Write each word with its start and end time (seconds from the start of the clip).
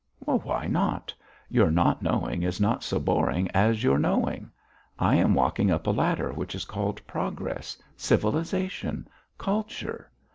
"Why 0.25 0.65
not? 0.65 1.13
Your 1.47 1.69
'not 1.69 2.01
knowing' 2.01 2.41
is 2.41 2.59
not 2.59 2.81
so 2.83 2.97
boring 2.99 3.51
as 3.51 3.83
your 3.83 3.99
'knowing.' 3.99 4.49
I 4.97 5.13
am 5.17 5.35
walking 5.35 5.69
up 5.69 5.85
a 5.85 5.91
ladder 5.91 6.33
which 6.33 6.55
is 6.55 6.65
called 6.65 7.05
progress, 7.05 7.77
civilisation, 7.97 9.07
culture. 9.37 10.09